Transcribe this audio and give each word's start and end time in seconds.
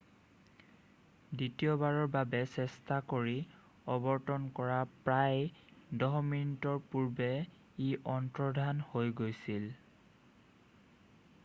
দ্বিতীয়বাৰৰ 1.39 2.07
বাবে 2.15 2.39
চেষ্টা 2.53 2.97
কৰি 3.13 3.35
অৱতৰন 3.97 4.49
কৰাৰ 4.61 4.89
প্ৰায় 5.09 6.01
10 6.07 6.19
মিনিটৰ 6.31 6.81
পূৰ্বে 6.95 7.29
ই 7.37 7.93
অন্তৰ্ধান 8.17 8.85
হৈ 8.95 9.15
গৈছিল 9.23 9.71